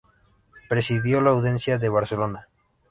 [0.67, 2.47] Presidió la Audiencia de Barcelona.